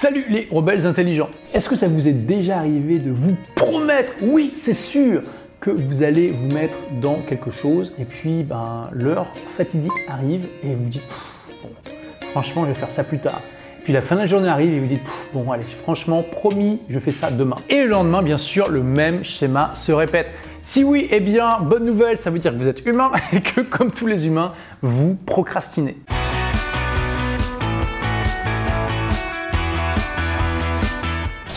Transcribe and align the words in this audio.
Salut 0.00 0.26
les 0.28 0.46
rebelles 0.48 0.86
intelligents 0.86 1.28
Est-ce 1.52 1.68
que 1.68 1.74
ça 1.74 1.88
vous 1.88 2.06
est 2.06 2.12
déjà 2.12 2.58
arrivé 2.58 2.98
de 2.98 3.10
vous 3.10 3.36
promettre, 3.56 4.12
oui 4.22 4.52
c'est 4.54 4.72
sûr, 4.72 5.22
que 5.58 5.72
vous 5.72 6.04
allez 6.04 6.30
vous 6.30 6.46
mettre 6.46 6.78
dans 7.00 7.16
quelque 7.22 7.50
chose 7.50 7.92
et 7.98 8.04
puis 8.04 8.44
ben, 8.44 8.90
l'heure 8.92 9.34
fatidique 9.48 9.90
arrive 10.06 10.46
et 10.62 10.72
vous 10.72 10.88
dites 10.88 11.02
bon, 11.64 11.70
franchement 12.30 12.62
je 12.62 12.68
vais 12.68 12.78
faire 12.78 12.92
ça 12.92 13.02
plus 13.02 13.18
tard. 13.18 13.42
Puis 13.82 13.92
la 13.92 14.00
fin 14.00 14.14
de 14.14 14.20
la 14.20 14.26
journée 14.26 14.46
arrive 14.46 14.72
et 14.72 14.78
vous 14.78 14.86
dites 14.86 15.10
bon 15.34 15.50
allez 15.50 15.64
franchement 15.64 16.22
promis 16.22 16.80
je 16.88 17.00
fais 17.00 17.10
ça 17.10 17.32
demain. 17.32 17.56
Et 17.68 17.82
le 17.82 17.88
lendemain 17.88 18.22
bien 18.22 18.38
sûr 18.38 18.68
le 18.68 18.84
même 18.84 19.24
schéma 19.24 19.72
se 19.74 19.90
répète. 19.90 20.28
Si 20.62 20.84
oui 20.84 21.08
eh 21.10 21.18
bien 21.18 21.58
bonne 21.60 21.84
nouvelle 21.84 22.18
ça 22.18 22.30
veut 22.30 22.38
dire 22.38 22.52
que 22.52 22.58
vous 22.58 22.68
êtes 22.68 22.86
humain 22.86 23.10
et 23.32 23.40
que 23.40 23.62
comme 23.62 23.90
tous 23.90 24.06
les 24.06 24.28
humains 24.28 24.52
vous 24.80 25.16
procrastinez. 25.26 25.96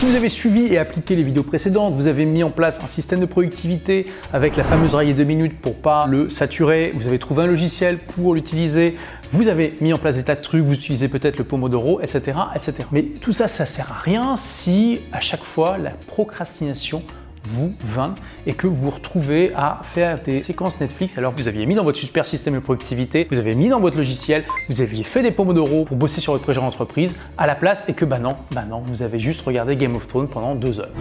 Si 0.02 0.08
vous 0.08 0.16
avez 0.16 0.30
suivi 0.30 0.66
et 0.66 0.78
appliqué 0.78 1.14
les 1.14 1.22
vidéos 1.22 1.44
précédentes, 1.44 1.94
vous 1.94 2.08
avez 2.08 2.24
mis 2.24 2.42
en 2.42 2.50
place 2.50 2.82
un 2.82 2.88
système 2.88 3.20
de 3.20 3.24
productivité 3.24 4.06
avec 4.32 4.56
la 4.56 4.64
fameuse 4.64 4.96
raillée 4.96 5.14
de 5.14 5.22
minutes 5.22 5.60
pour 5.60 5.76
pas 5.76 6.08
le 6.08 6.28
saturer, 6.28 6.90
vous 6.96 7.06
avez 7.06 7.20
trouvé 7.20 7.44
un 7.44 7.46
logiciel 7.46 7.98
pour 7.98 8.34
l'utiliser, 8.34 8.96
vous 9.30 9.46
avez 9.46 9.76
mis 9.80 9.92
en 9.92 9.98
place 9.98 10.16
des 10.16 10.24
tas 10.24 10.34
de 10.34 10.40
trucs, 10.40 10.64
vous 10.64 10.74
utilisez 10.74 11.06
peut-être 11.06 11.38
le 11.38 11.44
Pomodoro, 11.44 12.00
etc., 12.00 12.36
etc. 12.52 12.88
Mais 12.90 13.02
tout 13.04 13.32
ça, 13.32 13.46
ça 13.46 13.64
sert 13.64 13.92
à 13.92 14.02
rien 14.02 14.34
si 14.36 15.02
à 15.12 15.20
chaque 15.20 15.44
fois 15.44 15.78
la 15.78 15.90
procrastination 15.90 17.04
vous 17.44 17.74
20 17.80 18.14
et 18.46 18.54
que 18.54 18.66
vous 18.66 18.76
vous 18.76 18.90
retrouvez 18.90 19.52
à 19.54 19.80
faire 19.82 20.20
des 20.22 20.40
séquences 20.40 20.80
Netflix 20.80 21.18
alors 21.18 21.32
que 21.34 21.40
vous 21.40 21.48
aviez 21.48 21.66
mis 21.66 21.74
dans 21.74 21.84
votre 21.84 21.98
super 21.98 22.24
système 22.24 22.54
de 22.54 22.60
productivité, 22.60 23.26
vous 23.30 23.38
avez 23.38 23.54
mis 23.54 23.68
dans 23.68 23.80
votre 23.80 23.96
logiciel, 23.96 24.44
vous 24.68 24.80
aviez 24.80 25.02
fait 25.02 25.22
des 25.22 25.30
pomodoro 25.30 25.84
pour 25.84 25.96
bosser 25.96 26.20
sur 26.20 26.32
votre 26.32 26.44
projet 26.44 26.60
d'entreprise 26.60 27.14
à 27.38 27.46
la 27.46 27.54
place 27.54 27.88
et 27.88 27.94
que 27.94 28.04
bah 28.04 28.18
non, 28.18 28.36
bah 28.50 28.64
non, 28.68 28.80
vous 28.80 29.02
avez 29.02 29.18
juste 29.18 29.42
regardé 29.42 29.76
Game 29.76 29.96
of 29.96 30.06
Thrones 30.06 30.28
pendant 30.28 30.54
deux 30.54 30.80
heures. 30.80 30.92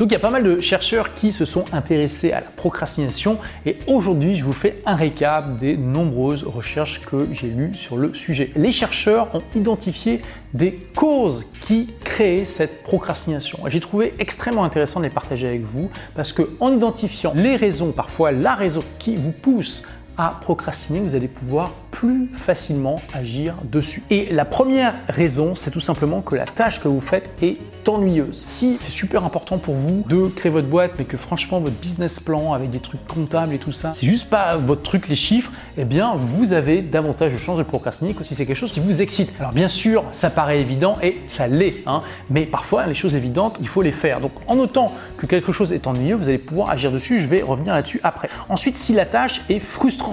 Donc 0.00 0.10
il 0.10 0.12
y 0.12 0.16
a 0.16 0.20
pas 0.20 0.30
mal 0.30 0.42
de 0.42 0.60
chercheurs 0.60 1.14
qui 1.14 1.30
se 1.30 1.44
sont 1.44 1.66
intéressés 1.72 2.32
à 2.32 2.40
la 2.40 2.46
procrastination 2.46 3.38
et 3.64 3.78
aujourd'hui 3.86 4.34
je 4.34 4.42
vous 4.42 4.52
fais 4.52 4.82
un 4.86 4.96
récap 4.96 5.56
des 5.56 5.76
nombreuses 5.76 6.42
recherches 6.42 7.02
que 7.02 7.28
j'ai 7.30 7.46
lues 7.46 7.76
sur 7.76 7.96
le 7.96 8.12
sujet. 8.12 8.50
Les 8.56 8.72
chercheurs 8.72 9.32
ont 9.36 9.42
identifié 9.54 10.20
des 10.52 10.72
causes 10.96 11.46
qui 11.60 11.90
créent 12.02 12.44
cette 12.44 12.82
procrastination. 12.82 13.60
J'ai 13.68 13.78
trouvé 13.78 14.14
extrêmement 14.18 14.64
intéressant 14.64 14.98
de 14.98 15.04
les 15.04 15.10
partager 15.10 15.46
avec 15.46 15.62
vous 15.62 15.88
parce 16.16 16.32
que 16.32 16.42
en 16.58 16.72
identifiant 16.72 17.32
les 17.36 17.54
raisons, 17.54 17.92
parfois 17.92 18.32
la 18.32 18.54
raison 18.54 18.82
qui 18.98 19.14
vous 19.14 19.30
pousse 19.32 19.84
à 20.16 20.38
procrastiner, 20.40 21.00
vous 21.00 21.14
allez 21.14 21.28
pouvoir 21.28 21.70
plus 21.90 22.28
facilement 22.32 23.00
agir 23.12 23.54
dessus. 23.64 24.02
Et 24.10 24.32
la 24.32 24.44
première 24.44 24.94
raison, 25.08 25.54
c'est 25.54 25.70
tout 25.70 25.80
simplement 25.80 26.22
que 26.22 26.34
la 26.34 26.44
tâche 26.44 26.80
que 26.80 26.88
vous 26.88 27.00
faites 27.00 27.30
est 27.42 27.58
ennuyeuse. 27.86 28.42
Si 28.44 28.76
c'est 28.76 28.90
super 28.90 29.24
important 29.24 29.58
pour 29.58 29.74
vous 29.74 30.04
de 30.08 30.28
créer 30.28 30.50
votre 30.50 30.68
boîte, 30.68 30.92
mais 30.98 31.04
que 31.04 31.16
franchement 31.16 31.60
votre 31.60 31.76
business 31.76 32.18
plan 32.18 32.52
avec 32.52 32.70
des 32.70 32.80
trucs 32.80 33.06
comptables 33.06 33.54
et 33.54 33.58
tout 33.58 33.72
ça, 33.72 33.92
c'est 33.94 34.06
juste 34.06 34.30
pas 34.30 34.56
votre 34.56 34.82
truc 34.82 35.08
les 35.08 35.14
chiffres, 35.14 35.52
eh 35.76 35.84
bien 35.84 36.14
vous 36.16 36.52
avez 36.52 36.80
davantage 36.80 37.32
de 37.32 37.38
chances 37.38 37.58
de 37.58 37.62
procrastiner 37.62 38.14
que 38.14 38.24
si 38.24 38.34
c'est 38.34 38.46
quelque 38.46 38.56
chose 38.56 38.72
qui 38.72 38.80
vous 38.80 39.02
excite. 39.02 39.32
Alors 39.38 39.52
bien 39.52 39.68
sûr, 39.68 40.04
ça 40.12 40.30
paraît 40.30 40.60
évident 40.60 40.96
et 41.02 41.18
ça 41.26 41.46
l'est, 41.46 41.82
hein, 41.86 42.02
mais 42.30 42.46
parfois 42.46 42.86
les 42.86 42.94
choses 42.94 43.16
évidentes, 43.16 43.58
il 43.60 43.68
faut 43.68 43.82
les 43.82 43.92
faire. 43.92 44.20
Donc 44.20 44.32
en 44.46 44.56
notant 44.56 44.92
que 45.18 45.26
quelque 45.26 45.52
chose 45.52 45.72
est 45.72 45.86
ennuyeux, 45.86 46.16
vous 46.16 46.28
allez 46.28 46.38
pouvoir 46.38 46.70
agir 46.70 46.90
dessus. 46.90 47.20
Je 47.20 47.28
vais 47.28 47.42
revenir 47.42 47.74
là-dessus 47.74 48.00
après. 48.02 48.30
Ensuite, 48.48 48.78
si 48.78 48.94
la 48.94 49.04
tâche 49.04 49.42
est 49.48 49.60
frustrante, 49.60 50.03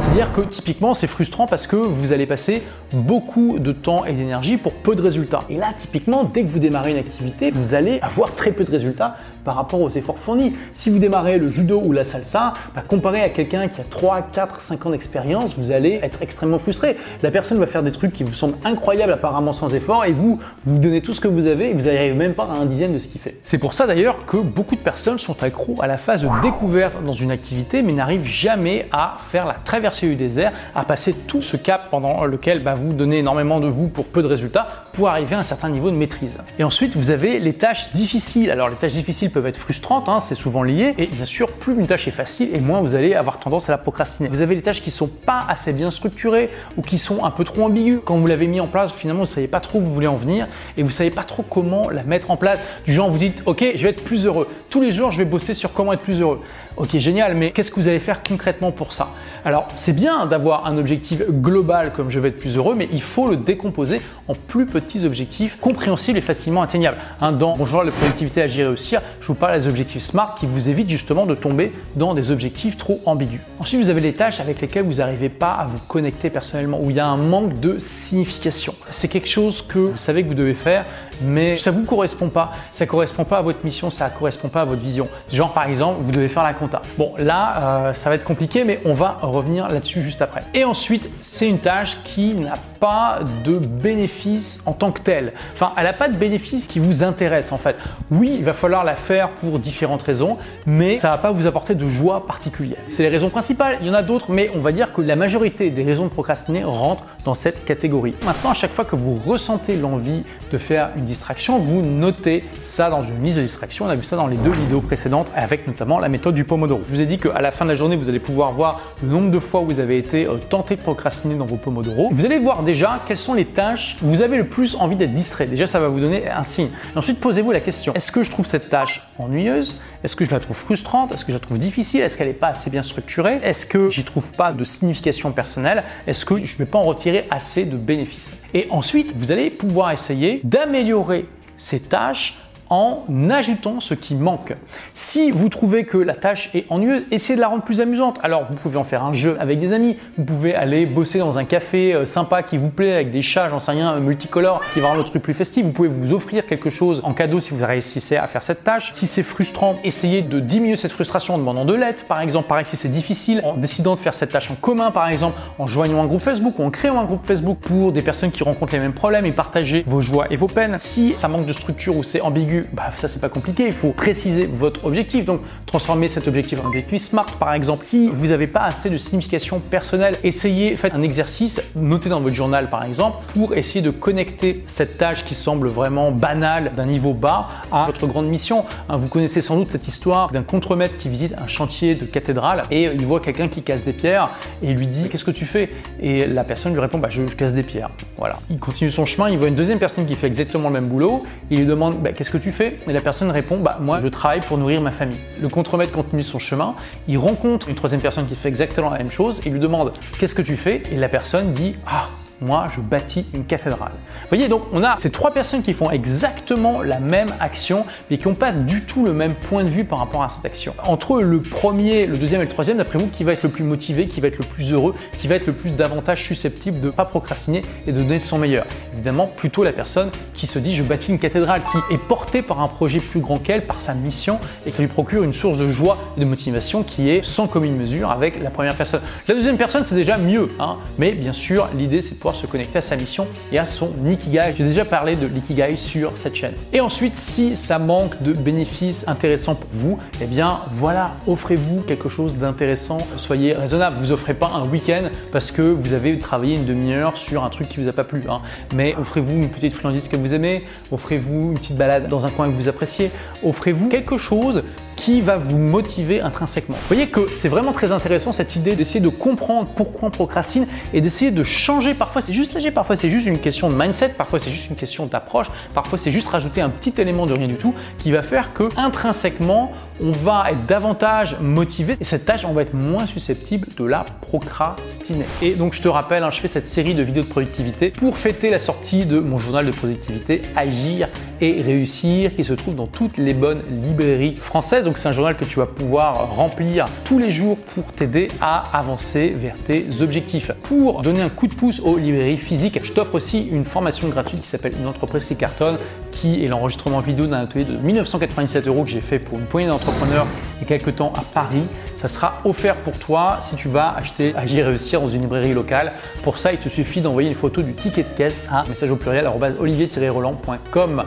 c'est-à-dire 0.00 0.32
que 0.32 0.40
typiquement 0.42 0.94
c'est 0.94 1.06
frustrant 1.06 1.46
parce 1.46 1.66
que 1.66 1.76
vous 1.76 2.12
allez 2.12 2.26
passer 2.26 2.62
beaucoup 2.92 3.58
de 3.58 3.72
temps 3.72 4.04
et 4.04 4.12
d'énergie 4.12 4.56
pour 4.56 4.74
peu 4.74 4.94
de 4.94 5.02
résultats. 5.02 5.44
Et 5.48 5.56
là, 5.56 5.72
typiquement, 5.76 6.24
dès 6.24 6.42
que 6.42 6.48
vous 6.48 6.58
démarrez 6.58 6.90
une 6.90 6.98
activité 6.98 7.50
vous 7.50 7.74
allez 7.74 7.98
avoir 8.00 8.34
très 8.34 8.52
peu 8.52 8.64
de 8.64 8.70
résultats 8.70 9.16
par 9.44 9.54
rapport 9.54 9.80
aux 9.80 9.88
efforts 9.88 10.18
fournis. 10.18 10.54
Si 10.72 10.90
vous 10.90 10.98
démarrez 10.98 11.38
le 11.38 11.50
judo 11.50 11.80
ou 11.84 11.92
la 11.92 12.04
salsa, 12.04 12.54
bah, 12.74 12.82
comparé 12.86 13.22
à 13.22 13.28
quelqu'un 13.28 13.68
qui 13.68 13.80
a 13.80 13.84
3, 13.84 14.22
4, 14.32 14.60
5 14.60 14.86
ans 14.86 14.90
d'expérience, 14.90 15.56
vous 15.56 15.70
allez 15.70 16.00
être 16.02 16.22
extrêmement 16.22 16.58
frustré. 16.58 16.96
La 17.22 17.30
personne 17.30 17.58
va 17.58 17.66
faire 17.66 17.82
des 17.82 17.92
trucs 17.92 18.12
qui 18.12 18.22
vous 18.22 18.34
semblent 18.34 18.56
incroyables 18.64 19.12
apparemment 19.12 19.52
sans 19.52 19.74
effort 19.74 20.04
et 20.04 20.12
vous, 20.12 20.38
vous 20.64 20.78
donnez 20.78 21.02
tout 21.02 21.12
ce 21.12 21.20
que 21.20 21.28
vous 21.28 21.46
avez 21.46 21.70
et 21.70 21.74
vous 21.74 21.86
n'arrivez 21.86 22.14
même 22.14 22.34
pas 22.34 22.44
à 22.44 22.52
un 22.52 22.66
dixième 22.66 22.92
de 22.92 22.98
ce 22.98 23.08
qu'il 23.08 23.20
fait. 23.20 23.36
C'est 23.44 23.58
pour 23.58 23.74
ça 23.74 23.86
d'ailleurs 23.86 24.24
que 24.26 24.36
beaucoup 24.36 24.76
de 24.76 24.80
personnes 24.80 25.18
sont 25.18 25.42
accros 25.42 25.76
à 25.80 25.86
la 25.86 25.98
phase 25.98 26.22
de 26.22 26.28
découverte 26.42 27.02
dans 27.04 27.12
une 27.12 27.30
activité 27.30 27.82
mais 27.82 27.92
n'arrivent 27.92 28.26
jamais 28.26 28.86
à 28.92 29.16
faire 29.30 29.46
la 29.46 29.54
traversée 29.54 30.08
du 30.08 30.16
désert, 30.16 30.52
à 30.74 30.84
passer 30.84 31.14
tout 31.26 31.42
ce 31.42 31.56
cap 31.56 31.88
pendant 31.90 32.24
lequel 32.24 32.62
bah, 32.62 32.74
vous 32.74 32.92
donnez 32.92 33.18
énormément 33.18 33.60
de 33.60 33.68
vous 33.68 33.88
pour 33.88 34.06
peu 34.06 34.22
de 34.22 34.26
résultats 34.26 34.86
pour 34.92 35.08
arriver 35.08 35.34
à 35.34 35.38
un 35.38 35.44
certain 35.44 35.68
niveau 35.68 35.90
de 35.90 35.96
maîtrise. 35.96 36.38
Et 36.58 36.64
ensuite, 36.64 36.96
vous 36.96 37.10
avez 37.10 37.38
les 37.38 37.52
tâches 37.52 37.92
difficiles. 37.92 38.50
Alors 38.50 38.68
les 38.68 38.76
tâches 38.76 38.92
difficiles 38.92 39.29
peuvent 39.30 39.46
être 39.46 39.56
frustrantes, 39.56 40.08
hein, 40.08 40.20
c'est 40.20 40.34
souvent 40.34 40.62
lié. 40.62 40.94
Et 40.98 41.06
bien 41.06 41.24
sûr, 41.24 41.52
plus 41.52 41.74
une 41.74 41.86
tâche 41.86 42.06
est 42.08 42.12
facile 42.12 42.50
et 42.54 42.60
moins 42.60 42.80
vous 42.80 42.94
allez 42.94 43.14
avoir 43.14 43.38
tendance 43.38 43.68
à 43.68 43.72
la 43.72 43.78
procrastiner. 43.78 44.28
Vous 44.28 44.40
avez 44.42 44.54
les 44.54 44.62
tâches 44.62 44.82
qui 44.82 44.90
sont 44.90 45.08
pas 45.08 45.44
assez 45.48 45.72
bien 45.72 45.90
structurées 45.90 46.50
ou 46.76 46.82
qui 46.82 46.98
sont 46.98 47.24
un 47.24 47.30
peu 47.30 47.44
trop 47.44 47.64
ambiguës. 47.64 48.00
Quand 48.04 48.16
vous 48.16 48.26
l'avez 48.26 48.46
mis 48.46 48.60
en 48.60 48.66
place, 48.66 48.92
finalement, 48.92 49.20
vous 49.22 49.26
savez 49.26 49.48
pas 49.48 49.60
trop 49.60 49.78
où 49.78 49.82
vous 49.82 49.94
voulez 49.94 50.06
en 50.06 50.16
venir 50.16 50.46
et 50.76 50.82
vous 50.82 50.90
savez 50.90 51.10
pas 51.10 51.24
trop 51.24 51.42
comment 51.42 51.90
la 51.90 52.02
mettre 52.02 52.30
en 52.30 52.36
place. 52.36 52.62
Du 52.84 52.92
genre, 52.92 53.10
vous 53.10 53.18
dites, 53.18 53.42
ok, 53.46 53.64
je 53.74 53.82
vais 53.82 53.90
être 53.90 54.04
plus 54.04 54.26
heureux. 54.26 54.48
Tous 54.68 54.80
les 54.80 54.90
jours, 54.90 55.10
je 55.10 55.18
vais 55.18 55.24
bosser 55.24 55.54
sur 55.54 55.72
comment 55.72 55.92
être 55.92 56.02
plus 56.02 56.20
heureux. 56.20 56.40
Ok, 56.76 56.96
génial, 56.96 57.34
mais 57.34 57.50
qu'est-ce 57.50 57.70
que 57.70 57.76
vous 57.76 57.88
allez 57.88 57.98
faire 57.98 58.22
concrètement 58.22 58.72
pour 58.72 58.92
ça? 58.92 59.10
Alors, 59.44 59.68
c'est 59.74 59.92
bien 59.92 60.26
d'avoir 60.26 60.66
un 60.66 60.76
objectif 60.78 61.22
global 61.28 61.92
comme 61.92 62.10
je 62.10 62.18
vais 62.18 62.28
être 62.28 62.38
plus 62.38 62.56
heureux, 62.56 62.74
mais 62.74 62.88
il 62.92 63.02
faut 63.02 63.28
le 63.28 63.36
décomposer 63.36 64.00
en 64.28 64.34
plus 64.34 64.66
petits 64.66 65.04
objectifs 65.04 65.58
compréhensibles 65.60 66.18
et 66.18 66.22
facilement 66.22 66.62
atteignables. 66.62 66.96
Hein, 67.20 67.32
dans 67.32 67.56
Bonjour 67.56 67.84
la 67.84 67.92
productivité, 67.92 68.40
agir 68.42 68.68
réussir, 68.68 69.02
je 69.20 69.26
vous 69.26 69.34
parle 69.34 69.60
des 69.60 69.68
objectifs 69.68 70.02
SMART 70.02 70.34
qui 70.34 70.46
vous 70.46 70.70
évitent 70.70 70.88
justement 70.88 71.26
de 71.26 71.34
tomber 71.34 71.72
dans 71.94 72.14
des 72.14 72.30
objectifs 72.30 72.76
trop 72.76 73.00
ambigus. 73.04 73.40
Ensuite, 73.58 73.80
vous 73.80 73.90
avez 73.90 74.00
les 74.00 74.14
tâches 74.14 74.40
avec 74.40 74.60
lesquelles 74.60 74.84
vous 74.84 74.94
n'arrivez 74.94 75.28
pas 75.28 75.52
à 75.52 75.66
vous 75.66 75.78
connecter 75.88 76.30
personnellement, 76.30 76.80
où 76.80 76.90
il 76.90 76.96
y 76.96 77.00
a 77.00 77.06
un 77.06 77.16
manque 77.16 77.60
de 77.60 77.78
signification. 77.78 78.74
C'est 78.90 79.08
quelque 79.08 79.28
chose 79.28 79.62
que 79.62 79.78
vous 79.78 79.96
savez 79.96 80.22
que 80.22 80.28
vous 80.28 80.34
devez 80.34 80.54
faire, 80.54 80.86
mais 81.20 81.54
ça 81.54 81.70
vous 81.70 81.84
correspond 81.84 82.28
pas, 82.28 82.52
ça 82.70 82.86
correspond 82.86 83.24
pas 83.24 83.38
à 83.38 83.42
votre 83.42 83.64
mission, 83.64 83.90
ça 83.90 84.08
correspond 84.10 84.48
pas 84.48 84.62
à 84.62 84.64
votre 84.64 84.82
vision. 84.82 85.08
Genre 85.30 85.52
par 85.52 85.66
exemple, 85.66 85.98
vous 86.00 86.12
devez 86.12 86.28
faire 86.28 86.44
la 86.44 86.54
compta. 86.54 86.82
Bon, 86.98 87.12
là, 87.18 87.56
euh, 87.88 87.94
ça 87.94 88.10
va 88.10 88.16
être 88.16 88.24
compliqué, 88.24 88.64
mais 88.64 88.80
on 88.84 88.94
va 88.94 89.18
revenir 89.22 89.68
là-dessus 89.68 90.02
juste 90.02 90.22
après. 90.22 90.42
Et 90.54 90.64
ensuite, 90.64 91.10
c'est 91.20 91.48
une 91.48 91.58
tâche 91.58 91.98
qui 92.04 92.34
n'a 92.34 92.58
pas 92.80 93.18
de 93.44 93.58
bénéfice 93.58 94.62
en 94.66 94.72
tant 94.72 94.90
que 94.90 95.00
telle. 95.00 95.32
Enfin, 95.52 95.72
elle 95.76 95.84
n'a 95.84 95.92
pas 95.92 96.08
de 96.08 96.16
bénéfice 96.16 96.66
qui 96.66 96.78
vous 96.78 97.02
intéresse 97.02 97.52
en 97.52 97.58
fait. 97.58 97.76
Oui, 98.10 98.34
il 98.38 98.44
va 98.44 98.54
falloir 98.54 98.84
la 98.84 98.96
faire 98.96 99.30
pour 99.30 99.58
différentes 99.58 100.02
raisons, 100.02 100.38
mais 100.66 100.96
ça 100.96 101.10
va 101.10 101.18
pas 101.18 101.30
vous 101.30 101.46
apporter 101.46 101.74
de 101.74 101.88
joie 101.88 102.26
particulière. 102.26 102.78
C'est 102.86 103.02
les 103.02 103.08
raisons 103.08 103.28
principales. 103.28 103.78
Il 103.80 103.86
y 103.86 103.90
en 103.90 103.94
a 103.94 104.02
d'autres, 104.02 104.30
mais 104.30 104.50
on 104.54 104.60
va 104.60 104.72
dire 104.72 104.92
que 104.92 105.02
la 105.02 105.16
majorité 105.16 105.70
des 105.70 105.84
raisons 105.84 106.04
de 106.04 106.10
procrastiner 106.10 106.64
rentrent 106.64 107.04
dans 107.24 107.34
cette 107.34 107.64
catégorie. 107.64 108.14
Maintenant, 108.24 108.50
à 108.50 108.54
chaque 108.54 108.72
fois 108.72 108.84
que 108.84 108.96
vous 108.96 109.14
ressentez 109.14 109.76
l'envie 109.76 110.22
de 110.50 110.58
faire 110.58 110.90
une 110.96 111.04
distraction, 111.04 111.58
vous 111.58 111.82
notez 111.82 112.44
ça 112.62 112.90
dans 112.90 113.02
une 113.02 113.22
liste 113.22 113.38
de 113.38 113.42
distraction. 113.42 113.86
On 113.86 113.88
a 113.88 113.96
vu 113.96 114.04
ça 114.04 114.16
dans 114.16 114.26
les 114.26 114.36
deux 114.36 114.52
vidéos 114.52 114.80
précédentes 114.80 115.30
avec 115.34 115.66
notamment 115.66 115.98
la 115.98 116.08
méthode 116.08 116.34
du 116.34 116.44
Pomodoro. 116.44 116.80
Je 116.88 116.94
vous 116.94 117.00
ai 117.00 117.06
dit 117.06 117.18
qu'à 117.18 117.40
la 117.40 117.50
fin 117.50 117.64
de 117.64 117.70
la 117.70 117.76
journée, 117.76 117.96
vous 117.96 118.08
allez 118.08 118.20
pouvoir 118.20 118.52
voir 118.52 118.80
le 119.02 119.08
nombre 119.08 119.30
de 119.30 119.38
fois 119.38 119.60
où 119.60 119.66
vous 119.66 119.80
avez 119.80 119.98
été 119.98 120.26
euh, 120.26 120.36
tenté 120.48 120.76
de 120.76 120.80
procrastiner 120.80 121.34
dans 121.34 121.46
vos 121.46 121.56
Pomodoro. 121.56 122.08
Vous 122.10 122.24
allez 122.24 122.38
voir 122.38 122.62
déjà 122.62 123.00
quelles 123.06 123.16
sont 123.18 123.34
les 123.34 123.46
tâches 123.46 123.96
où 124.02 124.06
vous 124.08 124.22
avez 124.22 124.36
le 124.36 124.46
plus 124.46 124.76
envie 124.76 124.96
d'être 124.96 125.12
distrait. 125.12 125.46
Déjà, 125.46 125.66
ça 125.66 125.80
va 125.80 125.88
vous 125.88 126.00
donner 126.00 126.28
un 126.28 126.42
signe. 126.42 126.68
Ensuite, 126.96 127.20
posez-vous 127.20 127.52
la 127.52 127.60
question 127.60 127.92
est-ce 127.94 128.12
que 128.12 128.22
je 128.22 128.30
trouve 128.30 128.46
cette 128.46 128.68
tâche 128.68 129.06
ennuyeuse? 129.18 129.76
Est-ce 130.02 130.16
que 130.16 130.24
je 130.24 130.30
la 130.30 130.40
trouve 130.40 130.56
frustrante? 130.56 131.12
Est-ce 131.12 131.24
que 131.24 131.32
je 131.32 131.36
la 131.36 131.40
trouve 131.40 131.58
difficile? 131.58 132.00
Est-ce 132.00 132.16
qu'elle 132.16 132.28
n'est 132.28 132.32
pas 132.32 132.48
assez 132.48 132.70
bien 132.70 132.82
structurée? 132.82 133.40
Est-ce 133.42 133.66
que 133.66 133.90
j'y 133.90 134.04
trouve 134.04 134.32
pas 134.32 134.52
de 134.52 134.64
signification 134.64 135.32
personnelle? 135.32 135.84
Est-ce 136.06 136.24
que 136.24 136.36
je 136.36 136.54
ne 136.54 136.58
vais 136.58 136.66
pas 136.66 136.78
en 136.78 136.84
retirer 136.84 137.09
assez 137.30 137.64
de 137.64 137.76
bénéfices. 137.76 138.36
Et 138.54 138.66
ensuite, 138.70 139.12
vous 139.16 139.32
allez 139.32 139.50
pouvoir 139.50 139.92
essayer 139.92 140.40
d'améliorer 140.44 141.26
ces 141.56 141.80
tâches 141.80 142.38
en 142.70 143.04
ajoutant 143.28 143.80
ce 143.80 143.94
qui 143.94 144.14
manque. 144.14 144.54
Si 144.94 145.30
vous 145.32 145.48
trouvez 145.48 145.84
que 145.84 145.98
la 145.98 146.14
tâche 146.14 146.50
est 146.54 146.66
ennuyeuse, 146.70 147.04
essayez 147.10 147.34
de 147.34 147.40
la 147.40 147.48
rendre 147.48 147.64
plus 147.64 147.80
amusante. 147.80 148.18
Alors 148.22 148.44
vous 148.44 148.54
pouvez 148.54 148.76
en 148.78 148.84
faire 148.84 149.04
un 149.04 149.12
jeu 149.12 149.36
avec 149.40 149.58
des 149.58 149.72
amis, 149.72 149.96
vous 150.16 150.24
pouvez 150.24 150.54
aller 150.54 150.86
bosser 150.86 151.18
dans 151.18 151.36
un 151.36 151.44
café 151.44 151.94
euh, 151.94 152.04
sympa 152.04 152.42
qui 152.42 152.56
vous 152.56 152.70
plaît 152.70 152.94
avec 152.94 153.10
des 153.10 153.22
chats, 153.22 153.48
j'en 153.50 153.58
sais 153.58 153.72
rien, 153.72 153.98
multicolores 153.98 154.62
qui 154.72 154.80
va 154.80 154.88
rendre 154.88 155.00
le 155.00 155.04
truc 155.04 155.22
plus 155.22 155.34
festif. 155.34 155.64
Vous 155.64 155.72
pouvez 155.72 155.88
vous 155.88 156.12
offrir 156.12 156.46
quelque 156.46 156.70
chose 156.70 157.02
en 157.04 157.12
cadeau 157.12 157.40
si 157.40 157.50
vous 157.50 157.64
réussissez 157.64 158.16
à 158.16 158.26
faire 158.28 158.42
cette 158.42 158.62
tâche. 158.62 158.90
Si 158.92 159.06
c'est 159.06 159.24
frustrant, 159.24 159.76
essayez 159.82 160.22
de 160.22 160.38
diminuer 160.38 160.76
cette 160.76 160.92
frustration 160.92 161.34
en 161.34 161.38
demandant 161.38 161.64
de 161.64 161.74
l'aide, 161.74 162.00
par 162.04 162.20
exemple. 162.20 162.48
Pareil 162.48 162.66
si 162.66 162.76
c'est 162.76 162.88
difficile, 162.88 163.42
en 163.44 163.54
décidant 163.54 163.94
de 163.94 164.00
faire 164.00 164.14
cette 164.14 164.30
tâche 164.30 164.50
en 164.50 164.54
commun, 164.54 164.90
par 164.90 165.08
exemple, 165.08 165.38
en 165.58 165.66
joignant 165.66 166.02
un 166.02 166.06
groupe 166.06 166.22
Facebook 166.22 166.58
ou 166.58 166.62
en 166.62 166.70
créant 166.70 167.00
un 167.00 167.04
groupe 167.04 167.26
Facebook 167.26 167.58
pour 167.60 167.92
des 167.92 168.02
personnes 168.02 168.30
qui 168.30 168.44
rencontrent 168.44 168.72
les 168.72 168.78
mêmes 168.78 168.92
problèmes 168.92 169.26
et 169.26 169.32
partager 169.32 169.84
vos 169.86 170.00
joies 170.00 170.26
et 170.30 170.36
vos 170.36 170.48
peines. 170.48 170.76
Si 170.78 171.14
ça 171.14 171.28
manque 171.28 171.46
de 171.46 171.52
structure 171.52 171.96
ou 171.96 172.02
c'est 172.02 172.20
ambigu, 172.20 172.59
bah, 172.72 172.90
ça 172.96 173.08
c'est 173.08 173.20
pas 173.20 173.28
compliqué, 173.28 173.66
il 173.66 173.72
faut 173.72 173.92
préciser 173.92 174.46
votre 174.46 174.84
objectif. 174.84 175.24
Donc 175.24 175.40
transformer 175.66 176.08
cet 176.08 176.28
objectif 176.28 176.60
en 176.62 176.66
objectif 176.66 177.02
SMART 177.02 177.38
par 177.38 177.54
exemple. 177.54 177.84
Si 177.84 178.08
vous 178.08 178.28
n'avez 178.28 178.46
pas 178.46 178.62
assez 178.62 178.90
de 178.90 178.98
signification 178.98 179.60
personnelle, 179.60 180.18
essayez, 180.24 180.76
faites 180.76 180.94
un 180.94 181.02
exercice, 181.02 181.62
notez 181.74 182.08
dans 182.08 182.20
votre 182.20 182.34
journal 182.34 182.70
par 182.70 182.84
exemple, 182.84 183.18
pour 183.32 183.54
essayer 183.54 183.82
de 183.82 183.90
connecter 183.90 184.60
cette 184.66 184.98
tâche 184.98 185.24
qui 185.24 185.34
semble 185.34 185.68
vraiment 185.68 186.12
banale 186.12 186.72
d'un 186.76 186.86
niveau 186.86 187.12
bas 187.12 187.48
à 187.72 187.86
votre 187.86 188.06
grande 188.06 188.28
mission. 188.28 188.64
Hein, 188.88 188.96
vous 188.96 189.08
connaissez 189.08 189.42
sans 189.42 189.56
doute 189.56 189.70
cette 189.70 189.88
histoire 189.88 190.30
d'un 190.30 190.42
contremaître 190.42 190.96
qui 190.96 191.08
visite 191.08 191.34
un 191.38 191.46
chantier 191.46 191.94
de 191.94 192.04
cathédrale 192.04 192.64
et 192.70 192.84
il 192.84 193.06
voit 193.06 193.20
quelqu'un 193.20 193.48
qui 193.48 193.62
casse 193.62 193.84
des 193.84 193.92
pierres 193.92 194.30
et 194.62 194.70
il 194.70 194.76
lui 194.76 194.86
dit 194.86 195.08
qu'est-ce 195.08 195.24
que 195.24 195.30
tu 195.30 195.46
fais? 195.46 195.70
Et 196.00 196.26
la 196.26 196.44
personne 196.44 196.72
lui 196.72 196.80
répond 196.80 196.98
bah, 196.98 197.08
je, 197.10 197.22
casse 197.22 197.54
des 197.54 197.62
pierres. 197.62 197.90
Voilà. 198.16 198.38
Il 198.50 198.58
continue 198.58 198.90
son 198.90 199.06
chemin, 199.06 199.30
il 199.30 199.38
voit 199.38 199.48
une 199.48 199.54
deuxième 199.54 199.78
personne 199.78 200.06
qui 200.06 200.16
fait 200.16 200.26
exactement 200.26 200.68
le 200.68 200.74
même 200.74 200.88
boulot, 200.88 201.22
il 201.50 201.58
lui 201.58 201.66
demande 201.66 202.00
bah, 202.00 202.12
qu'est-ce 202.12 202.30
que 202.30 202.38
tu 202.38 202.49
Et 202.88 202.92
la 202.92 203.00
personne 203.00 203.30
répond 203.30 203.58
bah, 203.58 203.78
moi 203.80 204.00
je 204.00 204.08
travaille 204.08 204.40
pour 204.40 204.58
nourrir 204.58 204.80
ma 204.80 204.90
famille. 204.90 205.20
Le 205.40 205.48
contremaître 205.48 205.92
continue 205.92 206.22
son 206.22 206.38
chemin, 206.38 206.74
il 207.08 207.18
rencontre 207.18 207.68
une 207.68 207.74
troisième 207.74 208.00
personne 208.00 208.26
qui 208.26 208.34
fait 208.34 208.48
exactement 208.48 208.90
la 208.90 208.98
même 208.98 209.10
chose, 209.10 209.42
il 209.46 209.52
lui 209.52 209.60
demande 209.60 209.92
qu'est-ce 210.18 210.34
que 210.34 210.42
tu 210.42 210.56
fais? 210.56 210.82
Et 210.90 210.96
la 210.96 211.08
personne 211.08 211.52
dit 211.52 211.76
ah 211.86 212.08
moi 212.40 212.68
je 212.74 212.80
bâtis 212.80 213.26
une 213.34 213.44
cathédrale. 213.44 213.92
Vous 213.92 214.28
voyez, 214.28 214.48
donc 214.48 214.62
on 214.72 214.82
a 214.82 214.96
ces 214.96 215.10
trois 215.10 215.32
personnes 215.32 215.62
qui 215.62 215.72
font 215.72 215.90
exactement 215.90 216.82
la 216.82 217.00
même 217.00 217.34
action, 217.40 217.84
mais 218.10 218.18
qui 218.18 218.28
n'ont 218.28 218.34
pas 218.34 218.52
du 218.52 218.82
tout 218.82 219.04
le 219.04 219.12
même 219.12 219.34
point 219.34 219.64
de 219.64 219.68
vue 219.68 219.84
par 219.84 219.98
rapport 219.98 220.22
à 220.22 220.28
cette 220.28 220.44
action. 220.44 220.74
Entre 220.84 221.20
le 221.20 221.40
premier, 221.40 222.06
le 222.06 222.16
deuxième 222.16 222.40
et 222.40 222.44
le 222.44 222.50
troisième, 222.50 222.78
d'après 222.78 222.98
vous, 222.98 223.08
qui 223.08 223.24
va 223.24 223.32
être 223.32 223.42
le 223.42 223.50
plus 223.50 223.64
motivé, 223.64 224.06
qui 224.06 224.20
va 224.20 224.28
être 224.28 224.38
le 224.38 224.44
plus 224.44 224.72
heureux, 224.72 224.94
qui 225.16 225.28
va 225.28 225.34
être 225.34 225.46
le 225.46 225.52
plus 225.52 225.70
davantage 225.70 226.24
susceptible 226.24 226.80
de 226.80 226.86
ne 226.86 226.92
pas 226.92 227.04
procrastiner 227.04 227.62
et 227.86 227.92
de 227.92 228.02
donner 228.02 228.18
son 228.18 228.38
meilleur? 228.38 228.66
Évidemment, 228.92 229.26
plutôt 229.26 229.64
la 229.64 229.72
personne 229.72 230.10
qui 230.34 230.46
se 230.46 230.58
dit 230.58 230.74
je 230.74 230.82
bâtis 230.82 231.12
une 231.12 231.18
cathédrale, 231.18 231.62
qui 231.70 231.94
est 231.94 231.98
portée 231.98 232.42
par 232.42 232.60
un 232.62 232.68
projet 232.68 233.00
plus 233.00 233.20
grand 233.20 233.38
qu'elle, 233.38 233.66
par 233.66 233.80
sa 233.80 233.94
mission, 233.94 234.38
et 234.66 234.70
ça 234.70 234.82
lui 234.82 234.88
procure 234.88 235.22
une 235.22 235.32
source 235.32 235.58
de 235.58 235.68
joie 235.68 235.98
et 236.16 236.20
de 236.20 236.24
motivation 236.24 236.82
qui 236.82 237.10
est 237.10 237.24
sans 237.24 237.46
commune 237.46 237.76
mesure 237.76 238.10
avec 238.10 238.42
la 238.42 238.50
première 238.50 238.74
personne. 238.74 239.00
La 239.28 239.34
deuxième 239.34 239.56
personne, 239.56 239.84
c'est 239.84 239.94
déjà 239.94 240.18
mieux, 240.18 240.48
hein 240.58 240.76
mais 240.98 241.12
bien 241.12 241.32
sûr, 241.32 241.68
l'idée 241.76 242.00
c'est 242.00 242.14
de 242.14 242.18
pouvoir 242.18 242.29
se 242.34 242.46
connecter 242.46 242.78
à 242.78 242.82
sa 242.82 242.96
mission 242.96 243.26
et 243.52 243.58
à 243.58 243.66
son 243.66 243.92
Ikigai. 244.06 244.54
J'ai 244.56 244.64
déjà 244.64 244.84
parlé 244.84 245.16
de 245.16 245.26
l'Ikigai 245.26 245.76
sur 245.76 246.12
cette 246.16 246.34
chaîne. 246.34 246.54
Et 246.72 246.80
ensuite, 246.80 247.16
si 247.16 247.56
ça 247.56 247.78
manque 247.78 248.22
de 248.22 248.32
bénéfices 248.32 249.06
intéressants 249.06 249.54
pour 249.54 249.70
vous, 249.72 249.98
eh 250.20 250.26
bien 250.26 250.60
voilà, 250.72 251.12
offrez-vous 251.26 251.82
quelque 251.82 252.08
chose 252.08 252.36
d'intéressant. 252.36 253.06
Soyez 253.16 253.54
raisonnable. 253.54 253.96
Vous 253.98 254.12
offrez 254.12 254.34
pas 254.34 254.50
un 254.54 254.66
week-end 254.68 255.08
parce 255.32 255.50
que 255.50 255.62
vous 255.62 255.92
avez 255.92 256.18
travaillé 256.18 256.56
une 256.56 256.66
demi-heure 256.66 257.16
sur 257.16 257.44
un 257.44 257.50
truc 257.50 257.68
qui 257.68 257.80
vous 257.80 257.88
a 257.88 257.92
pas 257.92 258.04
plu. 258.04 258.24
Hein. 258.28 258.40
Mais 258.74 258.94
offrez-vous 258.98 259.32
une 259.32 259.50
petite 259.50 259.74
friandise 259.74 260.08
que 260.08 260.16
vous 260.16 260.34
aimez, 260.34 260.64
offrez-vous 260.90 261.52
une 261.52 261.58
petite 261.58 261.76
balade 261.76 262.08
dans 262.08 262.26
un 262.26 262.30
coin 262.30 262.50
que 262.50 262.56
vous 262.56 262.68
appréciez, 262.68 263.10
offrez-vous 263.42 263.88
quelque 263.88 264.16
chose 264.16 264.62
qui 265.00 265.22
va 265.22 265.38
vous 265.38 265.56
motiver 265.56 266.20
intrinsèquement. 266.20 266.76
Vous 266.76 266.94
voyez 266.94 267.08
que 267.08 267.30
c'est 267.32 267.48
vraiment 267.48 267.72
très 267.72 267.90
intéressant 267.90 268.32
cette 268.32 268.54
idée 268.54 268.76
d'essayer 268.76 269.00
de 269.00 269.08
comprendre 269.08 269.70
pourquoi 269.74 270.08
on 270.08 270.10
procrastine 270.10 270.66
et 270.92 271.00
d'essayer 271.00 271.30
de 271.30 271.42
changer. 271.42 271.94
Parfois 271.94 272.20
c'est 272.20 272.34
juste 272.34 272.52
léger, 272.52 272.70
parfois 272.70 272.96
c'est 272.96 273.08
juste 273.08 273.26
une 273.26 273.38
question 273.38 273.70
de 273.70 273.74
mindset, 273.74 274.10
parfois 274.10 274.38
c'est 274.38 274.50
juste 274.50 274.68
une 274.68 274.76
question 274.76 275.06
d'approche, 275.06 275.46
parfois 275.72 275.96
c'est 275.96 276.10
juste 276.10 276.28
rajouter 276.28 276.60
un 276.60 276.68
petit 276.68 276.92
élément 277.00 277.24
de 277.24 277.32
rien 277.32 277.48
du 277.48 277.54
tout 277.54 277.74
qui 277.98 278.12
va 278.12 278.22
faire 278.22 278.52
que 278.52 278.64
intrinsèquement 278.76 279.72
on 280.02 280.12
va 280.12 280.50
être 280.50 280.66
davantage 280.66 281.38
motivé 281.40 281.96
et 281.98 282.04
cette 282.04 282.26
tâche 282.26 282.44
on 282.44 282.52
va 282.52 282.62
être 282.62 282.74
moins 282.74 283.06
susceptible 283.06 283.68
de 283.78 283.84
la 283.84 284.04
procrastiner. 284.20 285.24
Et 285.40 285.54
donc 285.54 285.72
je 285.72 285.80
te 285.80 285.88
rappelle, 285.88 286.24
hein, 286.24 286.30
je 286.30 286.40
fais 286.40 286.48
cette 286.48 286.66
série 286.66 286.94
de 286.94 287.02
vidéos 287.02 287.22
de 287.22 287.28
productivité 287.28 287.88
pour 287.88 288.18
fêter 288.18 288.50
la 288.50 288.58
sortie 288.58 289.06
de 289.06 289.18
mon 289.18 289.38
journal 289.38 289.64
de 289.64 289.70
productivité 289.70 290.42
Agir 290.56 291.08
et 291.40 291.62
réussir 291.62 292.36
qui 292.36 292.44
se 292.44 292.52
trouve 292.52 292.74
dans 292.74 292.86
toutes 292.86 293.16
les 293.16 293.32
bonnes 293.32 293.62
librairies 293.82 294.36
françaises. 294.40 294.84
Donc 294.90 294.98
c'est 294.98 295.06
un 295.06 295.12
journal 295.12 295.36
que 295.36 295.44
tu 295.44 295.60
vas 295.60 295.66
pouvoir 295.66 296.34
remplir 296.34 296.88
tous 297.04 297.20
les 297.20 297.30
jours 297.30 297.56
pour 297.76 297.92
t'aider 297.92 298.28
à 298.40 298.76
avancer 298.76 299.28
vers 299.28 299.54
tes 299.56 299.86
objectifs. 300.00 300.50
Pour 300.64 301.02
donner 301.02 301.22
un 301.22 301.28
coup 301.28 301.46
de 301.46 301.54
pouce 301.54 301.78
aux 301.78 301.96
librairies 301.96 302.38
physiques, 302.38 302.80
je 302.82 302.92
t'offre 302.92 303.14
aussi 303.14 303.46
une 303.52 303.64
formation 303.64 304.08
gratuite 304.08 304.40
qui 304.40 304.48
s'appelle 304.48 304.72
Une 304.80 304.88
entreprise 304.88 305.26
qui 305.26 305.36
cartonne, 305.36 305.78
qui 306.10 306.44
est 306.44 306.48
l'enregistrement 306.48 306.98
vidéo 306.98 307.28
d'un 307.28 307.38
atelier 307.38 307.66
de 307.66 307.76
1997 307.76 308.66
euros 308.66 308.82
que 308.82 308.90
j'ai 308.90 309.00
fait 309.00 309.20
pour 309.20 309.38
une 309.38 309.44
poignée 309.44 309.68
d'entrepreneurs 309.68 310.26
il 310.56 310.62
y 310.62 310.64
a 310.64 310.66
quelques 310.66 310.96
temps 310.96 311.12
à 311.16 311.22
Paris. 311.22 311.68
Ça 311.96 312.08
sera 312.08 312.40
offert 312.44 312.74
pour 312.78 312.98
toi 312.98 313.38
si 313.40 313.54
tu 313.54 313.68
vas 313.68 313.94
acheter 313.94 314.34
Agir 314.34 314.66
réussir 314.66 315.00
dans 315.00 315.08
une 315.08 315.20
librairie 315.20 315.54
locale. 315.54 315.92
Pour 316.24 316.36
ça, 316.36 316.52
il 316.52 316.58
te 316.58 316.68
suffit 316.68 317.00
d'envoyer 317.00 317.28
une 317.28 317.36
photo 317.36 317.62
du 317.62 317.74
ticket 317.74 318.02
de 318.02 318.16
caisse 318.16 318.44
à 318.50 318.66
message 318.66 318.90
au 318.90 318.96
pluriel 318.96 319.30
olivier-roland.com. 319.60 321.04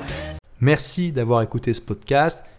Merci 0.61 1.11
d'avoir 1.11 1.41
écouté 1.41 1.73
ce 1.73 1.81
podcast. 1.81 2.45